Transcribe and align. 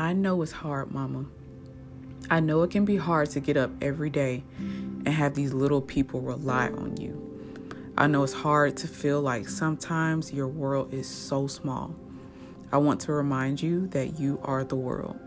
I 0.00 0.14
know 0.14 0.40
it's 0.40 0.50
hard, 0.50 0.92
mama. 0.92 1.26
I 2.30 2.40
know 2.40 2.62
it 2.62 2.70
can 2.70 2.86
be 2.86 2.96
hard 2.96 3.28
to 3.32 3.40
get 3.40 3.58
up 3.58 3.70
every 3.82 4.08
day 4.08 4.42
and 4.56 5.08
have 5.08 5.34
these 5.34 5.52
little 5.52 5.82
people 5.82 6.22
rely 6.22 6.68
on 6.68 6.96
you. 6.96 7.20
I 7.98 8.06
know 8.06 8.22
it's 8.22 8.32
hard 8.32 8.78
to 8.78 8.88
feel 8.88 9.20
like 9.20 9.46
sometimes 9.46 10.32
your 10.32 10.48
world 10.48 10.94
is 10.94 11.06
so 11.06 11.46
small. 11.46 11.94
I 12.72 12.78
want 12.78 13.02
to 13.02 13.12
remind 13.12 13.60
you 13.60 13.88
that 13.88 14.18
you 14.18 14.40
are 14.42 14.64
the 14.64 14.74
world. 14.74 15.20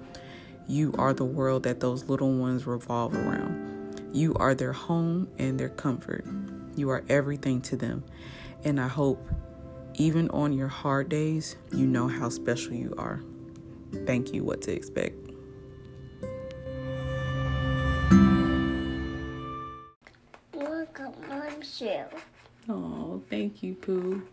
You 0.68 0.96
are 0.98 1.14
the 1.14 1.24
world 1.24 1.62
that 1.64 1.80
those 1.80 2.06
little 2.06 2.34
ones 2.34 2.66
revolve 2.66 3.14
around. 3.14 4.10
You 4.12 4.34
are 4.38 4.56
their 4.56 4.74
home 4.74 5.30
and 5.38 5.60
their 5.60 5.70
comfort. 5.70 6.26
You 6.76 6.90
are 6.90 7.04
everything 7.10 7.62
to 7.62 7.76
them. 7.76 8.04
And 8.64 8.82
I 8.82 8.88
hope, 8.88 9.24
even 9.94 10.32
on 10.32 10.52
your 10.52 10.68
hard 10.68 11.10
days, 11.10 11.58
you 11.72 11.86
know 11.86 12.08
how 12.08 12.30
special 12.30 12.74
you 12.74 12.96
are. 12.98 13.22
Thank 14.06 14.34
you, 14.34 14.44
what 14.44 14.62
to 14.64 14.72
expect. 14.72 15.16
Welcome 20.54 21.14
on 21.30 21.62
show. 21.62 22.06
Oh, 22.70 23.22
thank 23.30 23.64
you, 23.64 23.76
Pooh. 23.76 24.24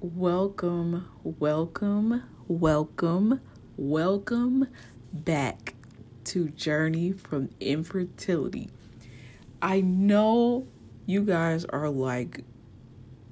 Welcome, 0.00 1.06
welcome, 1.22 2.22
welcome, 2.48 3.40
welcome 3.76 4.66
back 5.12 5.74
to 6.24 6.48
Journey 6.50 7.12
from 7.12 7.50
Infertility. 7.60 8.70
I 9.60 9.80
know 9.80 10.66
you 11.06 11.22
guys 11.22 11.64
are 11.66 11.88
like, 11.88 12.44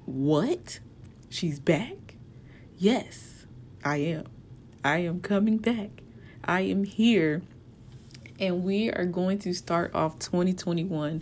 what? 0.05 0.79
She's 1.29 1.59
back? 1.59 2.15
Yes, 2.77 3.45
I 3.83 3.97
am. 3.97 4.25
I 4.83 4.99
am 4.99 5.21
coming 5.21 5.57
back. 5.57 5.89
I 6.43 6.61
am 6.61 6.83
here. 6.83 7.41
And 8.39 8.63
we 8.63 8.89
are 8.89 9.05
going 9.05 9.39
to 9.39 9.53
start 9.53 9.93
off 9.93 10.17
2021 10.19 11.21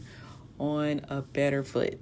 on 0.57 1.01
a 1.09 1.21
better 1.21 1.63
foot. 1.63 1.99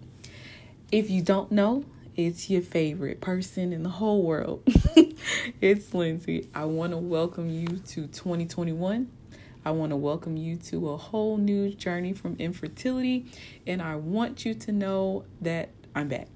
If 0.91 1.09
you 1.09 1.21
don't 1.21 1.51
know, 1.51 1.85
it's 2.15 2.49
your 2.49 2.61
favorite 2.61 3.21
person 3.21 3.73
in 3.73 3.83
the 3.83 3.89
whole 3.89 4.23
world. 4.23 4.63
it's 5.61 5.93
Lindsey. 5.93 6.49
I 6.53 6.65
want 6.65 6.91
to 6.93 6.97
welcome 6.97 7.49
you 7.49 7.67
to 7.67 8.07
2021. 8.07 9.11
I 9.67 9.71
want 9.71 9.89
to 9.89 9.97
welcome 9.97 10.37
you 10.37 10.55
to 10.55 10.91
a 10.91 10.97
whole 10.97 11.35
new 11.35 11.73
journey 11.73 12.13
from 12.13 12.37
infertility, 12.39 13.25
and 13.67 13.81
I 13.81 13.97
want 13.97 14.45
you 14.45 14.53
to 14.53 14.71
know 14.71 15.25
that 15.41 15.71
I'm 15.93 16.07
back. 16.07 16.29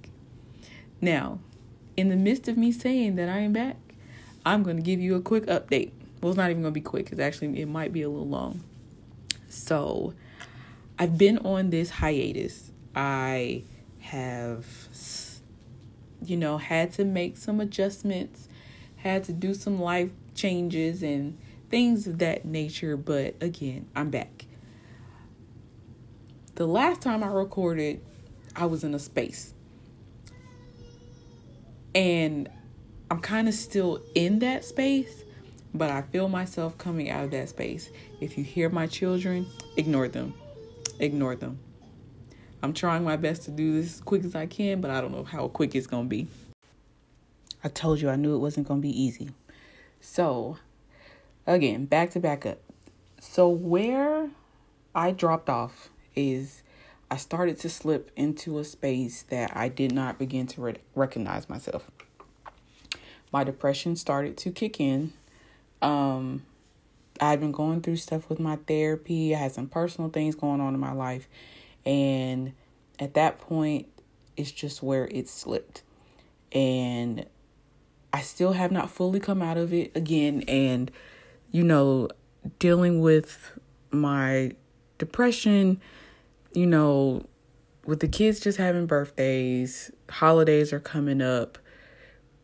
Now, 1.00 1.40
in 1.96 2.10
the 2.10 2.18
midst 2.18 2.50
of 2.50 2.58
me 2.58 2.74
saying 2.74 3.16
that 3.16 3.30
I 3.30 3.38
am 3.38 3.54
back, 3.54 3.78
I'm 4.46 4.64
going 4.64 4.76
to 4.76 4.84
give 4.84 5.00
you 5.00 5.16
a 5.16 5.22
quick 5.22 5.46
update. 5.46 5.92
Well, 6.20 6.32
it's 6.32 6.38
not 6.38 6.50
even 6.50 6.62
going 6.62 6.74
to 6.74 6.78
be 6.78 6.84
quick 6.84 7.06
because 7.06 7.20
actually 7.20 7.62
it 7.62 7.70
might 7.70 7.94
be 7.94 8.02
a 8.02 8.10
little 8.10 8.28
long. 8.28 8.66
So, 9.48 10.14
I've 11.00 11.18
been 11.18 11.38
on 11.38 11.70
this 11.70 11.90
hiatus. 11.90 12.74
I 12.94 13.64
have 14.02 14.68
you 16.26 16.36
know, 16.36 16.58
had 16.58 16.92
to 16.96 17.06
make 17.06 17.38
some 17.38 17.62
adjustments, 17.62 18.50
had 18.98 19.24
to 19.24 19.32
do 19.32 19.54
some 19.54 19.80
life 19.80 20.10
changes 20.36 21.02
and 21.02 21.38
things 21.72 22.06
of 22.06 22.20
that 22.20 22.46
nature. 22.46 22.96
But 22.98 23.36
again, 23.42 23.88
I'm 23.96 24.10
back. 24.10 24.46
The 26.56 26.68
last 26.68 27.02
time 27.02 27.24
I 27.24 27.28
recorded, 27.28 28.02
I 28.56 28.66
was 28.66 28.84
in 28.84 28.94
a 28.94 29.00
space. 29.00 29.54
And 31.96 32.50
I'm 33.10 33.20
kind 33.20 33.48
of 33.48 33.54
still 33.54 34.02
in 34.16 34.40
that 34.40 34.64
space, 34.64 35.24
but 35.74 35.90
I 35.90 36.04
feel 36.04 36.30
myself 36.30 36.78
coming 36.78 37.10
out 37.10 37.26
of 37.26 37.32
that 37.32 37.50
space. 37.50 37.90
If 38.20 38.38
you 38.38 38.44
hear 38.44 38.70
my 38.70 38.88
children, 38.88 39.48
ignore 39.76 40.08
them. 40.08 40.34
Ignore 41.00 41.36
them. 41.36 41.60
I'm 42.64 42.74
trying 42.74 43.04
my 43.04 43.18
best 43.18 43.44
to 43.44 43.52
do 43.52 43.74
this 43.74 43.96
as 43.96 44.02
quick 44.02 44.24
as 44.24 44.36
I 44.36 44.46
can, 44.46 44.82
but 44.82 44.92
I 44.92 45.02
don't 45.02 45.12
know 45.12 45.24
how 45.24 45.48
quick 45.48 45.76
it's 45.76 45.88
going 45.88 46.04
to 46.04 46.10
be. 46.10 46.28
I 47.64 47.70
told 47.70 48.00
you 48.00 48.10
I 48.10 48.16
knew 48.16 48.36
it 48.36 48.40
wasn't 48.40 48.68
going 48.68 48.82
to 48.82 48.88
be 48.88 49.02
easy. 49.02 49.32
So, 50.00 50.58
again, 51.46 51.86
back 51.86 52.12
to 52.12 52.20
back 52.20 52.46
up. 52.46 52.60
So, 53.20 53.50
where 53.50 54.30
I 54.96 55.12
dropped 55.12 55.50
off 55.50 55.90
is 56.16 56.64
I 57.10 57.18
started 57.18 57.60
to 57.60 57.70
slip 57.70 58.12
into 58.16 58.60
a 58.60 58.64
space 58.64 59.24
that 59.24 59.56
I 59.56 59.70
did 59.70 59.92
not 59.92 60.18
begin 60.18 60.48
to 60.48 60.62
re- 60.62 60.76
recognize 60.96 61.50
myself. 61.50 61.90
My 63.32 63.44
depression 63.44 63.96
started 63.96 64.38
to 64.38 64.52
kick 64.52 64.80
in. 64.80 65.14
Um, 65.82 66.44
I 67.20 67.30
had 67.30 67.40
been 67.40 67.52
going 67.52 67.82
through 67.82 67.98
stuff 67.98 68.30
with 68.30 68.40
my 68.40 68.58
therapy. 68.68 69.36
I 69.36 69.40
had 69.40 69.52
some 69.52 69.68
personal 69.68 70.10
things 70.10 70.36
going 70.36 70.60
on 70.60 70.74
in 70.74 70.80
my 70.80 70.92
life 70.92 71.28
and 71.86 72.54
at 73.00 73.14
that 73.16 73.40
point, 73.40 73.88
it's 74.38 74.52
just 74.52 74.84
where 74.84 75.08
it 75.08 75.28
slipped. 75.28 75.84
And 76.52 77.26
I 78.14 78.22
still 78.22 78.54
have 78.54 78.72
not 78.72 78.90
fully 78.90 79.20
come 79.20 79.42
out 79.42 79.58
of 79.58 79.74
it 79.74 79.92
again. 79.96 80.44
And, 80.48 80.92
you 81.52 81.64
know, 81.64 82.10
dealing 82.60 83.02
with 83.02 83.60
my 83.92 84.52
depression, 84.98 85.82
you 86.54 86.66
know, 86.66 87.26
with 87.86 88.00
the 88.00 88.08
kids 88.08 88.40
just 88.40 88.58
having 88.58 88.86
birthdays, 88.86 89.92
holidays 90.10 90.72
are 90.72 90.80
coming 90.80 91.22
up, 91.22 91.58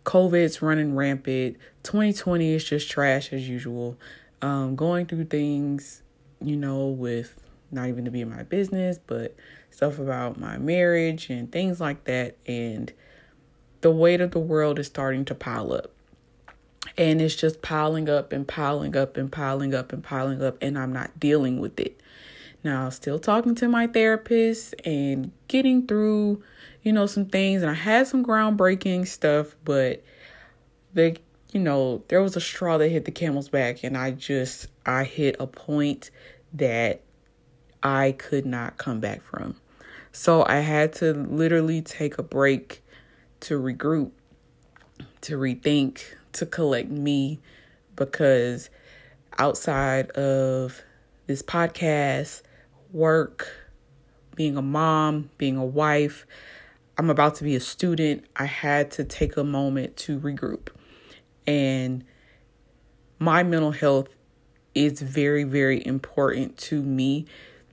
COVID's 0.04 0.62
running 0.62 0.96
rampant, 0.96 1.58
2020 1.84 2.54
is 2.54 2.64
just 2.64 2.90
trash 2.90 3.32
as 3.34 3.48
usual. 3.48 3.98
Um, 4.42 4.76
going 4.76 5.06
through 5.06 5.26
things, 5.26 6.04
you 6.42 6.56
know, 6.56 6.88
with 6.88 7.36
not 7.72 7.88
even 7.88 8.06
to 8.06 8.12
be 8.12 8.22
in 8.22 8.30
my 8.30 8.44
business, 8.44 9.00
but 9.06 9.36
stuff 9.70 10.00
about 10.00 10.40
my 10.40 10.58
marriage 10.58 11.30
and 11.30 11.52
things 11.52 11.80
like 11.80 12.04
that. 12.06 12.38
And 12.46 12.94
the 13.82 13.92
weight 13.92 14.22
of 14.22 14.32
the 14.32 14.40
world 14.40 14.80
is 14.80 14.88
starting 14.88 15.26
to 15.26 15.36
pile 15.36 15.74
up. 15.74 15.92
And 16.98 17.22
it's 17.22 17.36
just 17.36 17.62
piling 17.62 18.10
up 18.10 18.34
and 18.34 18.48
piling 18.48 18.98
up 18.98 19.18
and 19.18 19.32
piling 19.32 19.76
up 19.76 19.94
and 19.94 20.04
piling 20.04 20.42
up, 20.42 20.58
and 20.62 20.80
I'm 20.80 20.92
not 20.92 21.20
dealing 21.20 21.60
with 21.60 21.80
it. 21.80 22.02
Now, 22.64 22.90
still 22.90 23.20
talking 23.20 23.54
to 23.56 23.68
my 23.68 23.86
therapist 23.86 24.74
and 24.84 25.32
getting 25.48 25.86
through, 25.86 26.44
you 26.82 26.92
know, 26.92 27.06
some 27.06 27.28
things. 27.28 27.62
And 27.62 27.70
I 27.70 27.76
had 27.76 28.08
some 28.08 28.26
groundbreaking 28.26 29.08
stuff, 29.08 29.56
but 29.64 30.04
the, 30.96 31.16
you 31.52 31.60
know, 31.60 32.04
there 32.08 32.22
was 32.22 32.36
a 32.36 32.42
straw 32.42 32.80
that 32.80 32.90
hit 32.90 33.06
the 33.06 33.12
camel's 33.12 33.50
back, 33.50 33.84
and 33.84 33.96
I 33.96 34.12
just, 34.12 34.68
I 34.86 35.04
hit 35.04 35.36
a 35.40 35.46
point 35.46 36.10
that 36.54 37.02
I 37.84 38.14
could 38.18 38.46
not 38.46 38.78
come 38.78 39.00
back 39.00 39.22
from. 39.22 39.56
So 40.12 40.44
I 40.48 40.62
had 40.62 40.94
to 40.94 41.14
literally 41.14 41.84
take 41.84 42.18
a 42.18 42.24
break 42.24 42.84
to 43.42 43.60
regroup, 43.60 44.12
to 45.22 45.38
rethink, 45.38 46.02
to 46.38 46.46
collect 46.46 46.90
me 46.90 47.40
because 47.96 48.70
outside 49.38 50.10
of 50.12 50.82
this 51.28 51.42
podcast, 51.42 52.42
work, 52.92 53.50
being 54.36 54.58
a 54.58 54.62
mom, 54.62 55.30
being 55.38 55.58
a 55.58 55.66
wife, 55.66 56.26
I'm 56.98 57.10
about 57.10 57.36
to 57.36 57.44
be 57.44 57.56
a 57.56 57.60
student. 57.60 58.26
I 58.36 58.46
had 58.46 58.92
to 58.92 59.04
take 59.04 59.38
a 59.38 59.44
moment 59.44 59.98
to 59.98 60.20
regroup. 60.20 60.70
And 61.46 62.04
my 63.20 63.44
mental 63.44 63.72
health 63.72 64.10
is 64.74 65.02
very, 65.02 65.44
very 65.44 65.86
important 65.86 66.58
to 66.58 66.82
me 66.82 67.26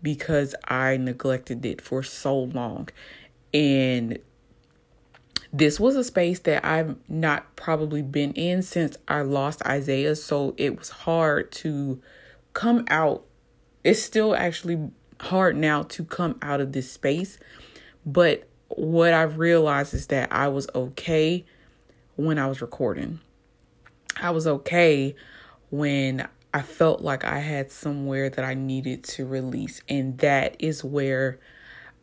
because 0.02 0.54
I 0.68 0.96
neglected 0.96 1.64
it 1.64 1.80
for 1.80 2.02
so 2.02 2.38
long. 2.38 2.88
And 3.52 4.18
this 5.54 5.78
was 5.78 5.94
a 5.94 6.02
space 6.02 6.40
that 6.40 6.64
I've 6.66 6.96
not 7.08 7.54
probably 7.54 8.02
been 8.02 8.32
in 8.32 8.60
since 8.60 8.96
I 9.06 9.20
lost 9.22 9.64
Isaiah. 9.64 10.16
So 10.16 10.52
it 10.56 10.76
was 10.76 10.88
hard 10.90 11.52
to 11.52 12.02
come 12.54 12.84
out. 12.88 13.24
It's 13.84 14.02
still 14.02 14.34
actually 14.34 14.90
hard 15.20 15.56
now 15.56 15.84
to 15.84 16.04
come 16.04 16.40
out 16.42 16.60
of 16.60 16.72
this 16.72 16.90
space. 16.90 17.38
But 18.04 18.48
what 18.66 19.14
I've 19.14 19.38
realized 19.38 19.94
is 19.94 20.08
that 20.08 20.32
I 20.32 20.48
was 20.48 20.66
okay 20.74 21.44
when 22.16 22.36
I 22.36 22.48
was 22.48 22.60
recording. 22.60 23.20
I 24.20 24.30
was 24.30 24.48
okay 24.48 25.14
when 25.70 26.26
I 26.52 26.62
felt 26.62 27.00
like 27.00 27.22
I 27.24 27.38
had 27.38 27.70
somewhere 27.70 28.28
that 28.28 28.44
I 28.44 28.54
needed 28.54 29.04
to 29.04 29.24
release. 29.24 29.82
And 29.88 30.18
that 30.18 30.56
is 30.58 30.82
where 30.82 31.38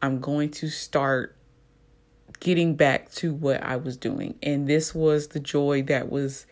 I'm 0.01 0.21
going 0.21 0.51
to 0.51 0.69
start 0.69 1.35
getting 2.41 2.75
back 2.75 3.09
to 3.11 3.33
what 3.33 3.63
I 3.63 3.77
was 3.77 3.95
doing. 3.95 4.35
And 4.43 4.67
this 4.67 4.93
was 4.93 5.29
the 5.29 5.39
joy 5.39 5.83
that 5.83 6.11
was 6.11 6.45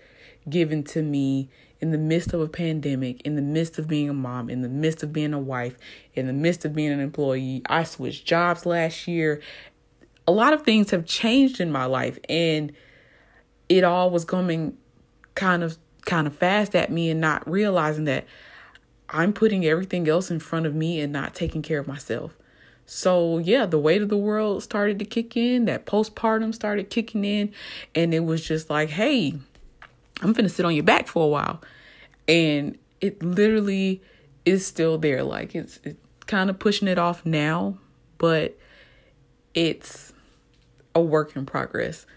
given 0.49 0.83
to 0.83 1.01
me 1.01 1.49
in 1.81 1.91
the 1.91 1.97
midst 1.97 2.33
of 2.33 2.41
a 2.41 2.47
pandemic, 2.47 3.21
in 3.21 3.35
the 3.35 3.41
midst 3.41 3.79
of 3.79 3.87
being 3.87 4.09
a 4.09 4.13
mom, 4.13 4.49
in 4.49 4.61
the 4.61 4.69
midst 4.69 5.03
of 5.03 5.11
being 5.11 5.33
a 5.33 5.39
wife, 5.39 5.77
in 6.13 6.27
the 6.27 6.33
midst 6.33 6.63
of 6.63 6.73
being 6.73 6.91
an 6.91 6.99
employee. 6.99 7.61
I 7.67 7.83
switched 7.83 8.25
jobs 8.25 8.65
last 8.65 9.07
year. 9.07 9.41
A 10.27 10.31
lot 10.31 10.53
of 10.53 10.61
things 10.61 10.91
have 10.91 11.05
changed 11.05 11.59
in 11.59 11.71
my 11.71 11.85
life 11.85 12.19
and 12.29 12.71
it 13.67 13.83
all 13.83 14.11
was 14.11 14.25
coming 14.25 14.77
kind 15.35 15.63
of 15.63 15.77
kind 16.05 16.27
of 16.27 16.35
fast 16.35 16.75
at 16.75 16.91
me 16.91 17.09
and 17.09 17.19
not 17.19 17.49
realizing 17.49 18.05
that 18.05 18.25
I'm 19.09 19.33
putting 19.33 19.65
everything 19.65 20.07
else 20.07 20.29
in 20.29 20.39
front 20.39 20.65
of 20.65 20.75
me 20.75 20.99
and 21.01 21.11
not 21.11 21.33
taking 21.33 21.61
care 21.61 21.79
of 21.79 21.87
myself. 21.87 22.37
So, 22.91 23.37
yeah, 23.37 23.67
the 23.67 23.77
weight 23.77 24.01
of 24.01 24.09
the 24.09 24.17
world 24.17 24.63
started 24.63 24.97
to 24.97 25.05
kick 25.05 25.37
in, 25.37 25.65
that 25.65 25.85
postpartum 25.85 26.55
started 26.55 26.89
kicking 26.89 27.23
in, 27.23 27.53
and 27.93 28.15
it 28.15 28.21
was 28.21 28.43
just 28.43 28.67
like, 28.71 28.89
hey, 28.89 29.35
I'm 30.21 30.33
gonna 30.33 30.49
sit 30.49 30.65
on 30.65 30.73
your 30.73 30.83
back 30.83 31.05
for 31.05 31.23
a 31.23 31.27
while. 31.27 31.61
And 32.27 32.79
it 32.99 33.21
literally 33.21 34.01
is 34.43 34.65
still 34.65 34.97
there. 34.97 35.21
Like, 35.21 35.53
it's, 35.53 35.79
it's 35.83 35.99
kind 36.25 36.49
of 36.49 36.57
pushing 36.57 36.87
it 36.87 36.97
off 36.97 37.23
now, 37.27 37.77
but 38.17 38.57
it's 39.53 40.11
a 40.95 40.99
work 40.99 41.35
in 41.35 41.45
progress. 41.45 42.07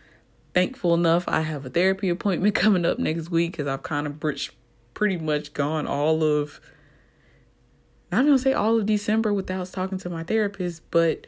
Thankful 0.54 0.94
enough, 0.94 1.28
I 1.28 1.42
have 1.42 1.66
a 1.66 1.70
therapy 1.70 2.08
appointment 2.08 2.54
coming 2.62 2.86
up 2.86 2.98
next 2.98 3.30
week 3.30 3.52
because 3.52 3.66
I've 3.66 3.82
kind 3.82 4.06
of 4.06 4.18
pretty 4.94 5.18
much 5.18 5.52
gone 5.52 5.86
all 5.86 6.24
of 6.24 6.62
not 8.12 8.24
gonna 8.24 8.38
say 8.38 8.52
all 8.52 8.78
of 8.78 8.86
December 8.86 9.32
without 9.32 9.66
talking 9.72 9.98
to 9.98 10.10
my 10.10 10.22
therapist, 10.22 10.82
but 10.90 11.26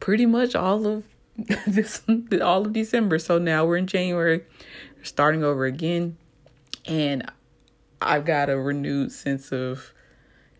pretty 0.00 0.24
much 0.24 0.54
all 0.54 0.86
of 0.86 1.04
this 1.66 2.02
all 2.40 2.66
of 2.66 2.72
December. 2.72 3.18
So 3.18 3.38
now 3.38 3.64
we're 3.64 3.76
in 3.76 3.86
January, 3.86 4.44
starting 5.02 5.42
over 5.42 5.64
again, 5.64 6.16
and 6.86 7.30
I've 8.00 8.24
got 8.24 8.50
a 8.50 8.58
renewed 8.58 9.12
sense 9.12 9.52
of 9.52 9.92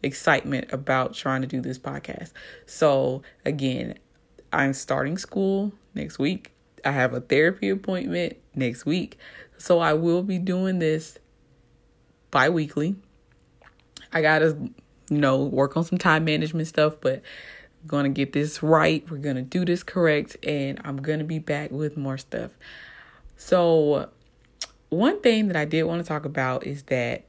excitement 0.02 0.72
about 0.72 1.14
trying 1.14 1.42
to 1.42 1.46
do 1.46 1.60
this 1.60 1.78
podcast. 1.78 2.32
So 2.66 3.22
again, 3.44 3.98
I'm 4.52 4.72
starting 4.72 5.16
school 5.16 5.72
next 5.94 6.18
week. 6.18 6.52
I 6.84 6.90
have 6.90 7.14
a 7.14 7.20
therapy 7.20 7.68
appointment 7.68 8.36
next 8.54 8.84
week. 8.84 9.18
So 9.58 9.78
I 9.78 9.92
will 9.92 10.22
be 10.22 10.38
doing 10.38 10.80
this 10.80 11.18
bi-weekly. 12.30 12.96
I 14.12 14.22
got 14.22 14.40
to 14.40 14.70
you 15.08 15.18
know, 15.18 15.44
work 15.44 15.76
on 15.76 15.84
some 15.84 15.98
time 15.98 16.24
management 16.24 16.68
stuff, 16.68 16.96
but 17.00 17.22
I'm 17.82 17.88
going 17.88 18.04
to 18.04 18.10
get 18.10 18.32
this 18.32 18.62
right. 18.62 19.04
We're 19.10 19.18
going 19.18 19.36
to 19.36 19.42
do 19.42 19.64
this 19.64 19.82
correct, 19.82 20.36
and 20.44 20.80
I'm 20.84 20.98
going 20.98 21.18
to 21.18 21.24
be 21.24 21.38
back 21.38 21.70
with 21.70 21.96
more 21.96 22.18
stuff. 22.18 22.52
So, 23.36 24.08
one 24.88 25.20
thing 25.20 25.48
that 25.48 25.56
I 25.56 25.64
did 25.64 25.84
want 25.84 26.02
to 26.02 26.08
talk 26.08 26.24
about 26.24 26.66
is 26.66 26.84
that 26.84 27.24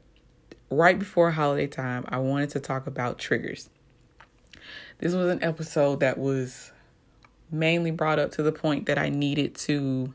right 0.69 0.97
before 0.97 1.31
holiday 1.31 1.67
time, 1.67 2.05
I 2.07 2.17
wanted 2.19 2.49
to 2.51 2.59
talk 2.59 2.87
about 2.87 3.17
triggers. 3.17 3.69
This 4.99 5.13
was 5.13 5.29
an 5.29 5.43
episode 5.43 5.99
that 6.01 6.17
was 6.17 6.71
mainly 7.51 7.91
brought 7.91 8.19
up 8.19 8.31
to 8.33 8.43
the 8.43 8.51
point 8.51 8.85
that 8.87 8.97
I 8.97 9.09
needed 9.09 9.55
to 9.55 10.13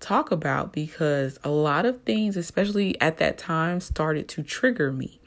talk 0.00 0.30
about 0.30 0.72
because 0.72 1.38
a 1.42 1.50
lot 1.50 1.86
of 1.86 2.02
things, 2.02 2.36
especially 2.36 3.00
at 3.00 3.18
that 3.18 3.38
time, 3.38 3.80
started 3.80 4.28
to 4.28 4.42
trigger 4.42 4.92
me. 4.92 5.20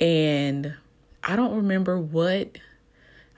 And 0.00 0.74
I 1.22 1.36
don't 1.36 1.56
remember 1.56 1.98
what. 1.98 2.58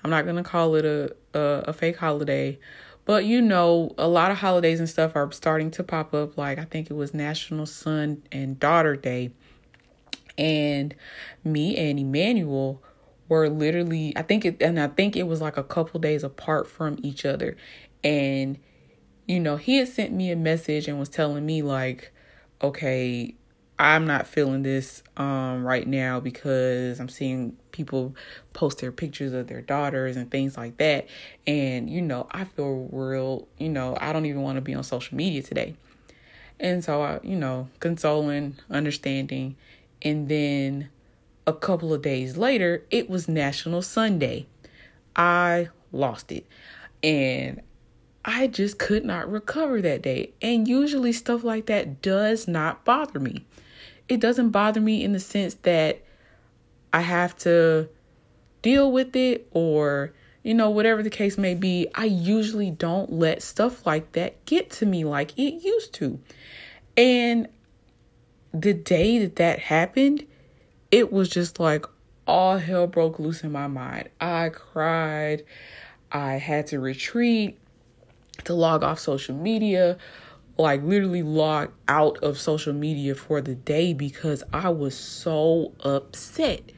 I'm 0.03 0.11
not 0.11 0.25
gonna 0.25 0.45
call 0.45 0.77
it 0.77 0.85
a, 0.85 1.15
a 1.35 1.65
a 1.69 1.73
fake 1.73 1.97
holiday, 1.97 2.59
but 3.05 3.25
you 3.25 3.43
know, 3.43 3.95
a 3.99 4.09
lot 4.09 4.31
of 4.31 4.39
holidays 4.39 4.79
and 4.79 4.89
stuff 4.89 5.17
are 5.17 5.31
starting 5.33 5.71
to 5.73 5.85
pop 5.85 6.15
up. 6.15 6.39
Like 6.39 6.59
I 6.59 6.65
think 6.65 6.91
it 6.91 6.95
was 6.95 7.13
National 7.13 7.67
Son 7.67 8.23
and 8.31 8.59
Daughter 8.59 8.97
Day, 8.97 9.33
and 10.39 10.95
me 11.45 11.77
and 11.77 11.99
Emmanuel 11.99 12.83
were 13.29 13.49
literally 13.49 14.13
I 14.17 14.23
think 14.23 14.45
it 14.45 14.63
and 14.63 14.79
I 14.79 14.89
think 14.89 15.17
it 15.17 15.25
was 15.25 15.41
like 15.41 15.57
a 15.57 15.65
couple 15.65 16.01
days 16.01 16.23
apart 16.23 16.69
from 16.69 16.99
each 17.03 17.25
other, 17.25 17.57
and 18.05 18.59
you 19.27 19.41
know 19.41 19.57
he 19.57 19.79
had 19.79 19.89
sent 19.89 20.13
me 20.13 20.31
a 20.31 20.37
message 20.37 20.89
and 20.89 20.99
was 20.99 21.09
telling 21.09 21.45
me 21.45 21.63
like, 21.63 22.13
okay, 22.63 23.35
I'm 23.79 24.07
not 24.07 24.27
feeling 24.27 24.63
this 24.63 25.03
um, 25.19 25.63
right 25.63 25.87
now 25.87 26.19
because 26.19 26.99
I'm 26.99 27.11
seeing 27.11 27.57
people 27.73 28.15
post 28.55 28.79
their 28.81 28.91
pictures 28.91 29.35
of 29.35 29.49
their 29.49 29.61
daughters 29.61 30.17
and 30.17 30.31
things 30.31 30.57
like 30.57 30.79
that. 30.79 31.07
And, 31.47 31.91
you 31.91 32.01
know, 32.01 32.27
I 32.31 32.45
feel 32.45 32.89
real, 32.91 33.49
you 33.59 33.69
know, 33.69 33.97
I 34.01 34.15
don't 34.15 34.25
even 34.25 34.41
want 34.41 34.57
to 34.57 34.63
be 34.63 34.75
on 34.75 34.83
social 34.83 35.15
media 35.17 35.43
today. 35.43 35.77
And 36.59 36.83
so 36.83 37.03
I, 37.03 37.21
you 37.23 37.37
know, 37.37 37.69
consoling, 37.81 38.57
understanding. 38.71 39.57
And 40.01 40.31
then 40.31 40.89
a 41.47 41.53
couple 41.53 41.93
of 41.93 42.01
days 42.01 42.39
later, 42.39 42.83
it 42.91 43.11
was 43.11 43.29
National 43.29 43.83
Son 43.83 44.19
Day. 44.19 44.47
I 45.15 45.69
lost 45.93 46.33
it. 46.33 46.47
And 47.03 47.61
I 48.25 48.47
just 48.47 48.79
could 48.79 49.05
not 49.05 49.31
recover 49.31 49.83
that 49.83 50.01
day. 50.01 50.33
And 50.41 50.67
usually 50.67 51.13
stuff 51.13 51.45
like 51.45 51.67
that 51.67 52.01
does 52.01 52.49
not 52.49 52.83
bother 52.83 53.21
me 53.21 53.45
it 54.09 54.21
doesn't 54.21 54.51
bother 54.51 54.81
me 54.81 55.03
in 55.03 55.13
the 55.13 55.21
sense 55.21 55.55
that 55.63 56.03
I 56.93 57.01
have 57.01 57.37
to 57.39 57.89
deal 58.63 58.91
with 58.91 59.15
it 59.17 59.49
or 59.53 60.13
you 60.43 60.55
know 60.55 60.71
whatever 60.71 61.03
the 61.03 61.11
case 61.11 61.37
may 61.37 61.55
be. 61.55 61.89
I 61.95 62.05
usually 62.05 62.71
don't 62.71 63.13
let 63.13 63.43
stuff 63.43 63.85
like 63.87 64.13
that 64.13 64.45
get 64.45 64.71
to 64.73 64.87
me 64.87 65.05
like 65.05 65.37
it 65.39 65.65
used 65.65 65.93
to. 65.95 66.21
And 66.97 67.49
the 68.55 68.73
day 68.73 69.19
that 69.19 69.37
that 69.37 69.59
happened 69.59 70.27
it 70.91 71.13
was 71.13 71.29
just 71.29 71.61
like 71.61 71.85
all 72.27 72.59
hell 72.59 72.87
broke 72.87 73.19
loose 73.19 73.43
in 73.43 73.53
my 73.53 73.67
mind. 73.67 74.09
I 74.21 74.51
cried. 74.51 75.45
I 76.11 76.35
had 76.35 76.69
to 76.69 76.81
retreat 76.81 77.59
to 78.45 78.55
log 78.55 78.83
off 78.83 78.99
social 78.99 79.35
media 79.35 79.99
like 80.59 80.83
literally 80.83 81.23
log 81.23 81.71
out 81.89 82.19
of 82.23 82.39
social 82.39 82.73
media 82.73 83.15
for 83.15 83.41
the 83.41 83.55
day 83.55 83.93
because 83.93 84.43
I 84.53 84.71
was 84.71 84.97
so 84.97 85.73
upset. 85.81 86.73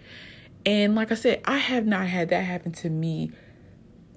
And 0.67 0.95
like 0.95 1.13
I 1.13 1.15
said, 1.15 1.43
I 1.45 1.59
have 1.59 1.87
not 1.87 2.07
had 2.07 2.31
that 2.31 2.43
happen 2.43 2.73
to 2.73 2.91
me 2.91 3.31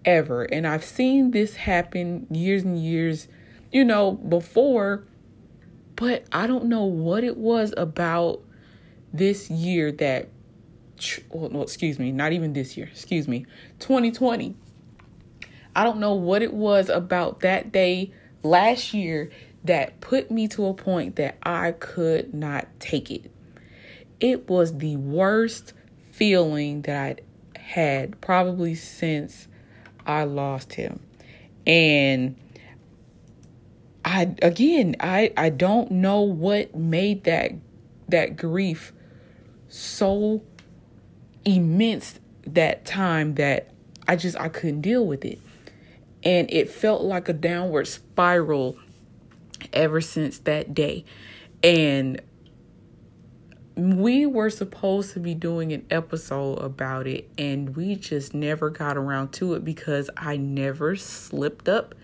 ever. 0.03 0.43
And 0.43 0.67
I've 0.67 0.83
seen 0.83 1.31
this 1.31 1.55
happen 1.55 2.27
years 2.31 2.63
and 2.63 2.81
years, 2.81 3.27
you 3.71 3.85
know, 3.85 4.13
before, 4.13 5.05
but 5.95 6.25
I 6.31 6.47
don't 6.47 6.65
know 6.65 6.85
what 6.85 7.23
it 7.23 7.37
was 7.37 7.73
about 7.77 8.41
this 9.13 9.49
year 9.49 9.91
that 9.93 10.29
well, 11.29 11.63
excuse 11.63 11.97
me, 11.97 12.11
not 12.11 12.31
even 12.31 12.53
this 12.53 12.77
year, 12.77 12.87
excuse 12.91 13.27
me, 13.27 13.45
2020. 13.79 14.55
I 15.75 15.83
don't 15.83 15.99
know 15.99 16.13
what 16.13 16.41
it 16.41 16.53
was 16.53 16.89
about 16.89 17.39
that 17.39 17.71
day 17.71 18.11
last 18.43 18.93
year 18.93 19.31
that 19.63 20.01
put 20.01 20.31
me 20.31 20.47
to 20.49 20.65
a 20.65 20.73
point 20.73 21.15
that 21.17 21.37
I 21.43 21.73
could 21.73 22.33
not 22.33 22.67
take 22.79 23.11
it. 23.11 23.31
It 24.19 24.49
was 24.49 24.77
the 24.77 24.95
worst 24.97 25.73
feeling 26.11 26.81
that 26.83 26.99
I'd 26.99 27.21
had 27.71 28.19
probably 28.21 28.75
since 28.75 29.47
I 30.05 30.23
lost 30.25 30.73
him. 30.73 30.99
And 31.65 32.35
I 34.03 34.35
again, 34.41 34.95
I 34.99 35.31
I 35.37 35.49
don't 35.49 35.91
know 35.91 36.21
what 36.21 36.75
made 36.75 37.23
that 37.23 37.53
that 38.09 38.35
grief 38.35 38.91
so 39.69 40.41
immense 41.45 42.19
that 42.45 42.83
time 42.85 43.35
that 43.35 43.69
I 44.07 44.15
just 44.15 44.37
I 44.39 44.49
couldn't 44.49 44.81
deal 44.81 45.05
with 45.05 45.23
it. 45.23 45.39
And 46.23 46.51
it 46.51 46.69
felt 46.69 47.03
like 47.03 47.29
a 47.29 47.33
downward 47.33 47.87
spiral 47.87 48.77
ever 49.73 50.01
since 50.01 50.39
that 50.39 50.73
day. 50.73 51.05
And 51.63 52.21
we 53.75 54.25
were 54.25 54.49
supposed 54.49 55.13
to 55.13 55.19
be 55.19 55.33
doing 55.33 55.71
an 55.71 55.85
episode 55.89 56.55
about 56.55 57.07
it, 57.07 57.29
and 57.37 57.75
we 57.75 57.95
just 57.95 58.33
never 58.33 58.69
got 58.69 58.97
around 58.97 59.31
to 59.33 59.53
it 59.53 59.63
because 59.63 60.09
I 60.17 60.37
never 60.37 60.95
slipped 60.95 61.69
up 61.69 61.95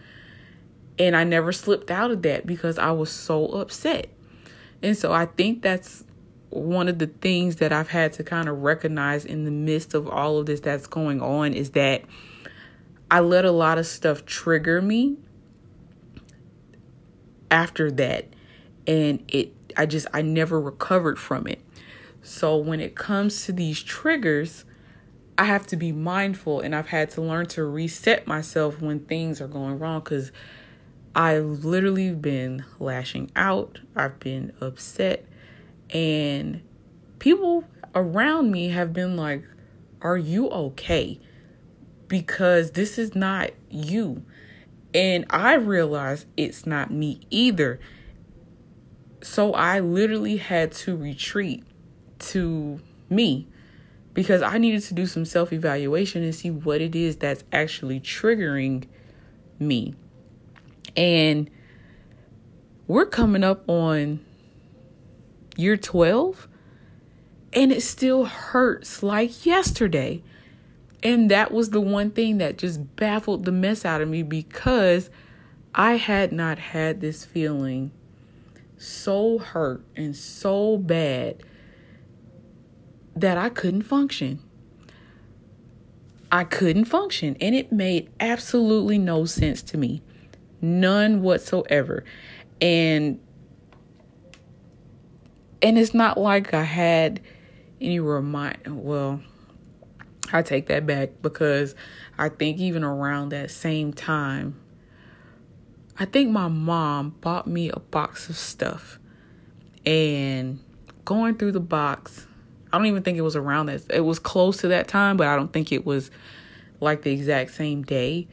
and 1.00 1.16
I 1.16 1.24
never 1.24 1.52
slipped 1.52 1.92
out 1.92 2.12
of 2.12 2.22
that 2.24 2.46
because 2.46 2.78
I 2.80 2.92
was 2.92 3.12
so 3.12 3.48
upset. 3.48 4.08
And 4.82 4.98
so 4.98 5.12
I 5.12 5.26
think 5.26 5.62
that's 5.62 6.04
one 6.50 6.88
of 6.88 6.98
the 7.00 7.08
things 7.08 7.58
that 7.58 7.72
I've 7.74 7.90
had 7.90 8.14
to 8.14 8.24
kind 8.24 8.48
of 8.48 8.62
recognize 8.62 9.26
in 9.26 9.46
the 9.46 9.52
midst 9.52 9.94
of 9.94 10.08
all 10.08 10.40
of 10.40 10.46
this 10.46 10.60
that's 10.62 10.88
going 10.88 11.22
on 11.22 11.54
is 11.54 11.72
that 11.72 12.04
I 13.12 13.20
let 13.20 13.46
a 13.46 13.52
lot 13.52 13.78
of 13.78 13.86
stuff 13.86 14.26
trigger 14.26 14.82
me 14.82 15.18
after 17.52 17.92
that 17.92 18.26
and 18.86 19.24
it 19.28 19.54
I 19.76 19.86
just 19.86 20.08
I 20.14 20.22
never 20.22 20.60
recovered 20.60 21.20
from 21.20 21.48
it. 21.48 21.62
So 22.24 22.58
when 22.58 22.80
it 22.80 22.96
comes 22.96 23.46
to 23.46 23.52
these 23.52 23.82
triggers, 23.84 24.66
I 25.38 25.46
have 25.46 25.68
to 25.68 25.76
be 25.76 25.92
mindful 25.92 26.62
and 26.62 26.76
I've 26.76 26.88
had 26.88 27.12
to 27.12 27.22
learn 27.22 27.46
to 27.48 27.64
reset 27.64 28.26
myself 28.26 28.82
when 28.82 29.02
things 29.02 29.40
are 29.40 29.48
going 29.48 29.78
wrong 29.80 30.02
cuz 30.02 30.32
I've 31.16 31.64
literally 31.66 32.12
been 32.12 32.66
lashing 32.80 33.32
out. 33.36 33.80
I've 33.96 34.20
been 34.20 34.54
upset 34.62 35.26
And 35.90 36.62
people 37.20 37.64
around 37.96 38.52
me 38.52 38.70
have 38.70 38.94
been 38.94 39.16
like, 39.16 39.44
Are 40.02 40.18
you 40.18 40.50
okay? 40.50 41.20
Because 42.08 42.72
this 42.72 42.98
is 42.98 43.16
not 43.16 43.52
you. 43.70 44.24
And 44.94 45.26
I 45.30 45.56
realized 45.56 46.26
it's 46.38 46.66
not 46.66 46.92
me 46.92 47.22
either. 47.30 47.80
So 49.22 49.54
I 49.54 49.80
literally 49.80 50.38
had 50.38 50.72
to 50.74 50.96
retreat 50.96 51.64
to 52.20 52.80
me 53.10 53.48
because 54.14 54.42
I 54.42 54.58
needed 54.58 54.82
to 54.84 54.94
do 54.94 55.06
some 55.06 55.26
self 55.26 55.54
evaluation 55.54 56.24
and 56.24 56.34
see 56.34 56.50
what 56.50 56.82
it 56.82 56.96
is 56.96 57.18
that's 57.18 57.44
actually 57.52 58.00
triggering 58.00 58.86
me. 59.60 59.96
And 60.96 61.50
we're 62.88 63.06
coming 63.06 63.44
up 63.44 63.68
on 63.70 64.22
year 65.58 65.78
12 65.78 66.48
and 67.54 67.72
it 67.72 67.82
still 67.82 68.26
hurts 68.26 69.04
like 69.04 69.46
yesterday. 69.46 70.24
And 71.08 71.32
that 71.32 71.54
was 71.54 71.70
the 71.70 71.80
one 71.80 72.12
thing 72.12 72.38
that 72.40 72.58
just 72.58 72.98
baffled 72.98 73.46
the 73.46 73.52
mess 73.54 73.86
out 73.86 74.02
of 74.02 74.10
me 74.10 74.24
because 74.24 75.10
I 75.74 75.94
had 75.94 76.34
not 76.34 76.60
had 76.60 77.00
this 77.00 77.24
feeling 77.24 77.92
so 78.78 79.38
hurt 79.38 79.86
and 79.96 80.14
so 80.14 80.78
bad 80.78 81.44
that 83.16 83.38
I 83.38 83.48
couldn't 83.48 83.84
function. 83.84 84.42
I 86.30 86.44
couldn't 86.44 86.86
function, 86.86 87.38
and 87.40 87.56
it 87.56 87.72
made 87.72 88.10
absolutely 88.20 88.98
no 88.98 89.24
sense 89.24 89.62
to 89.62 89.78
me. 89.78 90.02
None 90.60 91.22
whatsoever. 91.22 92.04
And 92.60 93.22
and 95.62 95.78
it's 95.80 95.94
not 95.94 96.18
like 96.18 96.54
I 96.54 96.64
had 96.64 97.22
any 97.80 98.02
remind 98.02 98.84
well, 98.84 99.22
I 100.32 100.42
take 100.42 100.68
that 100.68 100.86
back 100.86 101.10
because 101.22 101.76
I 102.18 102.30
think 102.30 102.60
even 102.60 102.84
around 102.84 103.30
that 103.30 103.52
same 103.52 103.94
time 103.94 104.60
I 106.00 106.06
think 106.06 106.30
my 106.30 106.48
mom 106.48 107.16
bought 107.22 107.48
me 107.48 107.70
a 107.70 107.80
box 107.80 108.30
of 108.30 108.38
stuff. 108.38 109.00
And 109.86 110.60
going 111.06 111.36
through 111.36 111.54
the 111.54 111.60
box, 111.60 112.28
I 112.72 112.78
don't 112.78 112.86
even 112.86 113.02
think 113.02 113.18
it 113.18 113.22
was 113.22 113.36
around 113.36 113.68
that. 113.68 113.84
It 113.90 114.02
was 114.02 114.20
close 114.20 114.58
to 114.58 114.68
that 114.68 114.88
time, 114.88 115.18
but 115.18 115.28
I 115.28 115.36
don't 115.36 115.52
think 115.52 115.72
it 115.72 115.86
was 115.86 116.12
like 116.80 117.02
the 117.02 117.12
exact 117.12 117.52
same 117.52 117.82
day. 117.82 118.28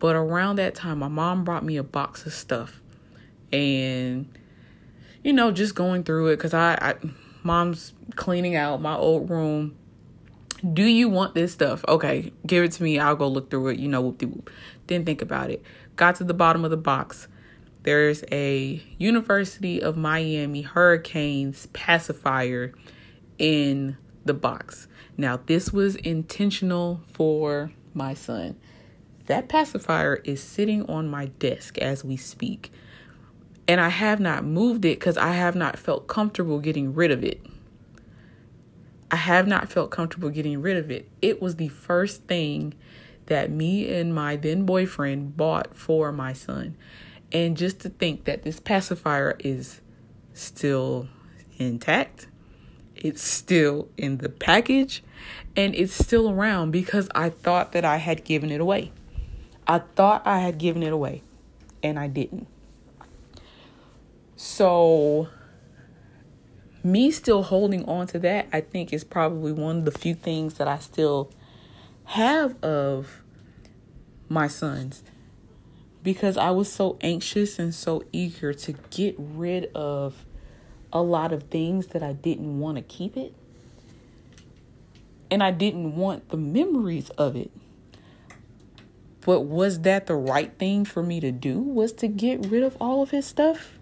But 0.00 0.16
around 0.16 0.56
that 0.56 0.74
time, 0.74 0.98
my 0.98 1.08
mom 1.08 1.44
brought 1.44 1.64
me 1.64 1.76
a 1.76 1.84
box 1.84 2.26
of 2.26 2.32
stuff. 2.32 2.80
And, 3.52 4.36
you 5.22 5.32
know, 5.32 5.52
just 5.52 5.76
going 5.76 6.02
through 6.02 6.28
it 6.28 6.36
because 6.36 6.52
I, 6.52 6.74
I, 6.80 6.94
mom's 7.44 7.92
cleaning 8.16 8.56
out 8.56 8.80
my 8.80 8.96
old 8.96 9.30
room. 9.30 9.76
Do 10.72 10.84
you 10.84 11.08
want 11.08 11.34
this 11.34 11.52
stuff? 11.52 11.84
Okay, 11.86 12.32
give 12.46 12.64
it 12.64 12.72
to 12.72 12.82
me. 12.82 12.98
I'll 12.98 13.16
go 13.16 13.28
look 13.28 13.50
through 13.50 13.68
it. 13.68 13.78
You 13.78 13.88
know, 13.88 14.00
whoop 14.00 14.18
de 14.18 14.26
whoop. 14.26 14.50
Didn't 14.86 15.04
think 15.04 15.20
about 15.20 15.50
it. 15.50 15.62
Got 15.96 16.16
to 16.16 16.24
the 16.24 16.32
bottom 16.34 16.64
of 16.64 16.70
the 16.70 16.76
box. 16.76 17.28
There's 17.82 18.24
a 18.32 18.82
University 18.96 19.82
of 19.82 19.96
Miami 19.96 20.62
Hurricanes 20.62 21.66
pacifier 21.74 22.72
in 23.38 23.98
the 24.24 24.32
box. 24.32 24.88
Now, 25.18 25.36
this 25.36 25.70
was 25.70 25.96
intentional 25.96 27.02
for 27.12 27.70
my 27.92 28.14
son. 28.14 28.56
That 29.26 29.48
pacifier 29.48 30.16
is 30.24 30.42
sitting 30.42 30.88
on 30.88 31.10
my 31.10 31.26
desk 31.26 31.76
as 31.78 32.04
we 32.04 32.16
speak. 32.16 32.72
And 33.68 33.80
I 33.80 33.90
have 33.90 34.18
not 34.18 34.44
moved 34.44 34.84
it 34.84 34.98
because 34.98 35.18
I 35.18 35.32
have 35.32 35.54
not 35.54 35.78
felt 35.78 36.06
comfortable 36.06 36.58
getting 36.58 36.94
rid 36.94 37.10
of 37.10 37.22
it. 37.22 37.40
I 39.14 39.18
have 39.18 39.46
not 39.46 39.70
felt 39.70 39.92
comfortable 39.92 40.28
getting 40.28 40.60
rid 40.60 40.76
of 40.76 40.90
it. 40.90 41.08
It 41.22 41.40
was 41.40 41.54
the 41.54 41.68
first 41.68 42.24
thing 42.24 42.74
that 43.26 43.48
me 43.48 43.94
and 43.94 44.12
my 44.12 44.34
then 44.34 44.66
boyfriend 44.66 45.36
bought 45.36 45.76
for 45.76 46.10
my 46.10 46.32
son. 46.32 46.76
And 47.30 47.56
just 47.56 47.78
to 47.82 47.90
think 47.90 48.24
that 48.24 48.42
this 48.42 48.58
pacifier 48.58 49.36
is 49.38 49.80
still 50.32 51.06
intact, 51.58 52.26
it's 52.96 53.22
still 53.22 53.88
in 53.96 54.18
the 54.18 54.28
package, 54.28 55.04
and 55.54 55.76
it's 55.76 55.94
still 55.94 56.28
around 56.28 56.72
because 56.72 57.08
I 57.14 57.28
thought 57.28 57.70
that 57.70 57.84
I 57.84 57.98
had 57.98 58.24
given 58.24 58.50
it 58.50 58.60
away. 58.60 58.90
I 59.64 59.78
thought 59.78 60.26
I 60.26 60.40
had 60.40 60.58
given 60.58 60.82
it 60.82 60.92
away, 60.92 61.22
and 61.84 62.00
I 62.00 62.08
didn't. 62.08 62.48
So, 64.34 65.28
me 66.84 67.10
still 67.10 67.42
holding 67.42 67.84
on 67.86 68.06
to 68.08 68.18
that, 68.20 68.46
I 68.52 68.60
think, 68.60 68.92
is 68.92 69.04
probably 69.04 69.52
one 69.52 69.78
of 69.78 69.84
the 69.86 69.90
few 69.90 70.14
things 70.14 70.54
that 70.54 70.68
I 70.68 70.78
still 70.78 71.30
have 72.04 72.62
of 72.62 73.22
my 74.28 74.46
sons 74.46 75.02
because 76.02 76.36
I 76.36 76.50
was 76.50 76.70
so 76.70 76.98
anxious 77.00 77.58
and 77.58 77.74
so 77.74 78.04
eager 78.12 78.52
to 78.52 78.72
get 78.90 79.16
rid 79.18 79.70
of 79.74 80.26
a 80.92 81.00
lot 81.02 81.32
of 81.32 81.44
things 81.44 81.88
that 81.88 82.02
I 82.02 82.12
didn't 82.12 82.60
want 82.60 82.76
to 82.76 82.82
keep 82.82 83.16
it. 83.16 83.34
And 85.30 85.42
I 85.42 85.50
didn't 85.50 85.96
want 85.96 86.28
the 86.28 86.36
memories 86.36 87.08
of 87.10 87.34
it. 87.34 87.50
But 89.22 89.40
was 89.40 89.80
that 89.80 90.06
the 90.06 90.14
right 90.14 90.52
thing 90.58 90.84
for 90.84 91.02
me 91.02 91.18
to 91.20 91.32
do? 91.32 91.58
Was 91.58 91.92
to 91.94 92.08
get 92.08 92.46
rid 92.46 92.62
of 92.62 92.76
all 92.78 93.02
of 93.02 93.10
his 93.10 93.26
stuff? 93.26 93.78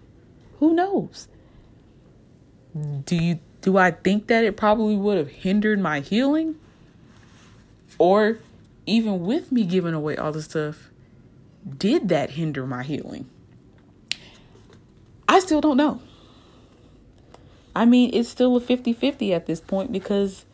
Who 0.59 0.73
knows? 0.73 1.27
Do 2.73 3.15
you 3.15 3.39
do 3.61 3.77
I 3.77 3.91
think 3.91 4.27
that 4.27 4.43
it 4.43 4.57
probably 4.57 4.95
would 4.95 5.17
have 5.17 5.29
hindered 5.29 5.79
my 5.79 5.99
healing? 5.99 6.59
Or 7.97 8.39
even 8.85 9.21
with 9.21 9.51
me 9.51 9.63
giving 9.63 9.93
away 9.93 10.17
all 10.17 10.31
the 10.31 10.41
stuff, 10.41 10.89
did 11.77 12.09
that 12.09 12.31
hinder 12.31 12.65
my 12.65 12.83
healing? 12.83 13.29
I 15.27 15.39
still 15.39 15.61
don't 15.61 15.77
know. 15.77 16.01
I 17.75 17.85
mean, 17.85 18.11
it's 18.13 18.29
still 18.29 18.55
a 18.55 18.59
50 18.59 18.93
50 18.93 19.33
at 19.33 19.45
this 19.45 19.61
point 19.61 19.91
because 19.91 20.45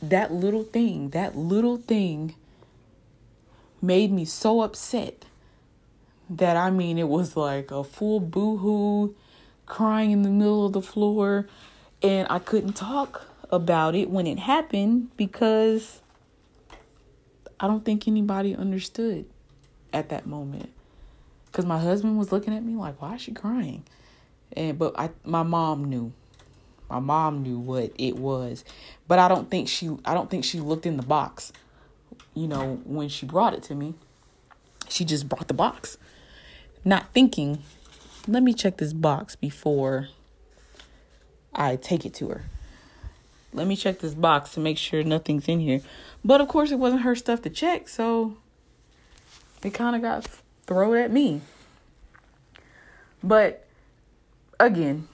that 0.00 0.32
little 0.32 0.64
thing, 0.64 1.10
that 1.10 1.36
little 1.36 1.76
thing 1.76 2.34
made 3.80 4.12
me 4.12 4.24
so 4.24 4.62
upset 4.62 5.24
that 6.30 6.56
I 6.56 6.70
mean, 6.70 6.98
it 6.98 7.08
was 7.08 7.36
like 7.36 7.70
a 7.70 7.84
full 7.84 8.20
boo 8.20 8.56
hoo, 8.58 9.14
crying 9.72 10.10
in 10.10 10.20
the 10.20 10.28
middle 10.28 10.66
of 10.66 10.74
the 10.74 10.82
floor, 10.82 11.46
and 12.02 12.26
I 12.28 12.40
couldn't 12.40 12.74
talk 12.74 13.22
about 13.50 13.94
it 13.94 14.10
when 14.10 14.26
it 14.26 14.38
happened 14.38 15.16
because 15.16 16.02
I 17.58 17.68
don't 17.68 17.82
think 17.82 18.06
anybody 18.06 18.54
understood 18.54 19.24
at 19.90 20.10
that 20.10 20.26
moment. 20.26 20.68
Cuz 21.52 21.64
my 21.64 21.78
husband 21.78 22.18
was 22.18 22.30
looking 22.32 22.54
at 22.54 22.62
me 22.62 22.74
like, 22.74 23.00
"Why 23.00 23.14
is 23.14 23.22
she 23.22 23.32
crying?" 23.32 23.82
And 24.54 24.78
but 24.78 24.92
I 24.98 25.08
my 25.24 25.42
mom 25.42 25.86
knew. 25.86 26.12
My 26.90 27.00
mom 27.00 27.42
knew 27.42 27.58
what 27.58 27.92
it 27.96 28.16
was. 28.16 28.66
But 29.08 29.18
I 29.18 29.26
don't 29.26 29.50
think 29.50 29.68
she 29.68 29.96
I 30.04 30.12
don't 30.12 30.28
think 30.28 30.44
she 30.44 30.60
looked 30.60 30.84
in 30.84 30.98
the 30.98 31.02
box. 31.02 31.50
You 32.34 32.46
know, 32.46 32.78
when 32.84 33.08
she 33.08 33.24
brought 33.24 33.54
it 33.54 33.62
to 33.64 33.74
me. 33.74 33.94
She 34.90 35.06
just 35.06 35.30
brought 35.30 35.48
the 35.48 35.54
box. 35.54 35.96
Not 36.84 37.14
thinking, 37.14 37.62
let 38.26 38.42
me 38.42 38.54
check 38.54 38.76
this 38.76 38.92
box 38.92 39.36
before 39.36 40.08
I 41.54 41.76
take 41.76 42.06
it 42.06 42.14
to 42.14 42.28
her 42.28 42.44
let 43.54 43.66
me 43.66 43.76
check 43.76 43.98
this 43.98 44.14
box 44.14 44.52
to 44.52 44.60
make 44.60 44.78
sure 44.78 45.02
nothing's 45.02 45.48
in 45.48 45.60
here. 45.60 45.80
But 46.24 46.40
of 46.40 46.48
course, 46.48 46.70
it 46.70 46.78
wasn't 46.78 47.02
her 47.02 47.14
stuff 47.14 47.42
to 47.42 47.50
check, 47.50 47.88
so 47.88 48.36
it 49.62 49.74
kind 49.74 49.94
of 49.94 50.02
got 50.02 50.26
thrown 50.66 50.96
at 50.96 51.10
me. 51.10 51.40
But 53.22 53.66
again, 54.58 55.08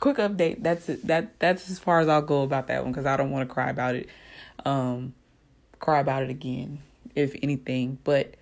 quick 0.00 0.18
update. 0.18 0.62
That's 0.62 0.88
it. 0.88 1.06
That 1.06 1.38
that's 1.40 1.68
as 1.70 1.78
far 1.78 2.00
as 2.00 2.08
I'll 2.08 2.22
go 2.22 2.42
about 2.42 2.68
that 2.68 2.82
one 2.82 2.92
because 2.92 3.06
I 3.06 3.16
don't 3.16 3.30
want 3.30 3.48
to 3.48 3.52
cry 3.52 3.70
about 3.70 3.96
it. 3.96 4.08
Um, 4.64 5.14
cry 5.80 6.00
about 6.00 6.22
it 6.22 6.30
again, 6.30 6.78
if 7.14 7.34
anything. 7.42 7.98
But 8.04 8.34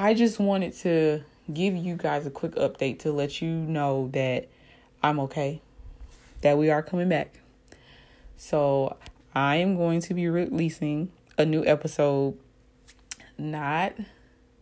I 0.00 0.14
just 0.14 0.40
wanted 0.40 0.72
to 0.76 1.24
give 1.52 1.76
you 1.76 1.94
guys 1.94 2.24
a 2.24 2.30
quick 2.30 2.52
update 2.52 3.00
to 3.00 3.12
let 3.12 3.42
you 3.42 3.50
know 3.50 4.08
that 4.14 4.48
I'm 5.02 5.20
okay 5.20 5.60
that 6.40 6.56
we 6.56 6.70
are 6.70 6.82
coming 6.82 7.10
back. 7.10 7.38
So 8.38 8.96
I 9.34 9.56
am 9.56 9.76
going 9.76 10.00
to 10.00 10.14
be 10.14 10.26
releasing 10.26 11.12
a 11.36 11.44
new 11.44 11.66
episode 11.66 12.38
not 13.36 13.92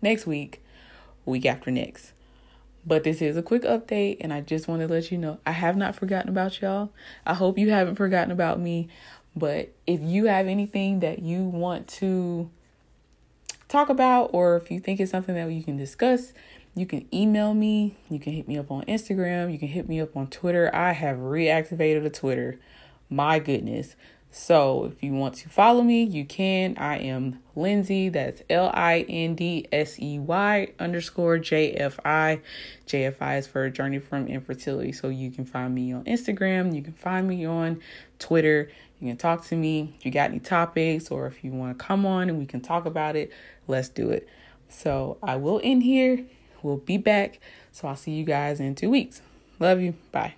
next 0.02 0.26
week, 0.26 0.60
week 1.24 1.46
after 1.46 1.70
next. 1.70 2.14
But 2.84 3.04
this 3.04 3.22
is 3.22 3.36
a 3.36 3.42
quick 3.42 3.62
update, 3.62 4.16
and 4.20 4.32
I 4.32 4.40
just 4.40 4.66
want 4.66 4.80
to 4.82 4.88
let 4.88 5.12
you 5.12 5.18
know 5.18 5.38
I 5.46 5.52
have 5.52 5.76
not 5.76 5.94
forgotten 5.94 6.30
about 6.30 6.60
y'all. 6.60 6.90
I 7.24 7.34
hope 7.34 7.58
you 7.58 7.70
haven't 7.70 7.94
forgotten 7.94 8.32
about 8.32 8.58
me. 8.58 8.88
But 9.36 9.72
if 9.86 10.00
you 10.00 10.24
have 10.24 10.48
anything 10.48 10.98
that 10.98 11.20
you 11.20 11.44
want 11.44 11.86
to 11.86 12.50
talk 13.68 13.88
about, 13.88 14.30
or 14.32 14.56
if 14.56 14.70
you 14.70 14.80
think 14.80 14.98
it's 15.00 15.10
something 15.10 15.34
that 15.34 15.50
you 15.50 15.62
can 15.62 15.76
discuss, 15.76 16.32
You 16.78 16.86
can 16.86 17.12
email 17.12 17.54
me. 17.54 17.96
You 18.08 18.20
can 18.20 18.32
hit 18.32 18.46
me 18.46 18.56
up 18.56 18.70
on 18.70 18.84
Instagram. 18.84 19.52
You 19.52 19.58
can 19.58 19.66
hit 19.66 19.88
me 19.88 20.00
up 20.00 20.16
on 20.16 20.28
Twitter. 20.28 20.70
I 20.72 20.92
have 20.92 21.16
reactivated 21.16 22.06
a 22.06 22.10
Twitter. 22.10 22.60
My 23.10 23.40
goodness. 23.40 23.96
So 24.30 24.84
if 24.84 25.02
you 25.02 25.12
want 25.14 25.34
to 25.36 25.48
follow 25.48 25.82
me, 25.82 26.04
you 26.04 26.24
can. 26.24 26.76
I 26.78 26.98
am 26.98 27.40
Lindsey. 27.56 28.08
That's 28.08 28.42
L 28.50 28.70
I 28.72 29.00
N 29.08 29.34
D 29.34 29.66
S 29.72 29.98
E 29.98 30.18
Y 30.18 30.72
underscore 30.78 31.38
J 31.38 31.72
F 31.72 31.98
I. 32.04 32.40
J 32.86 33.06
F 33.06 33.22
I 33.22 33.38
is 33.38 33.46
for 33.46 33.68
Journey 33.70 33.98
from 33.98 34.28
Infertility. 34.28 34.92
So 34.92 35.08
you 35.08 35.30
can 35.30 35.44
find 35.44 35.74
me 35.74 35.92
on 35.92 36.04
Instagram. 36.04 36.74
You 36.74 36.82
can 36.82 36.92
find 36.92 37.26
me 37.26 37.46
on 37.46 37.80
Twitter. 38.18 38.70
You 39.00 39.08
can 39.08 39.16
talk 39.16 39.44
to 39.46 39.56
me 39.56 39.94
if 39.98 40.04
you 40.04 40.10
got 40.10 40.30
any 40.30 40.40
topics 40.40 41.10
or 41.10 41.26
if 41.26 41.42
you 41.42 41.52
want 41.52 41.78
to 41.78 41.84
come 41.84 42.04
on 42.04 42.28
and 42.28 42.38
we 42.38 42.46
can 42.46 42.60
talk 42.60 42.84
about 42.84 43.16
it. 43.16 43.32
Let's 43.66 43.88
do 43.88 44.10
it. 44.10 44.28
So 44.68 45.16
I 45.22 45.36
will 45.36 45.60
end 45.64 45.82
here. 45.82 46.24
We'll 46.62 46.76
be 46.76 46.96
back. 46.98 47.40
So 47.72 47.88
I'll 47.88 47.96
see 47.96 48.12
you 48.12 48.24
guys 48.24 48.60
in 48.60 48.74
two 48.74 48.90
weeks. 48.90 49.22
Love 49.58 49.80
you. 49.80 49.94
Bye. 50.12 50.34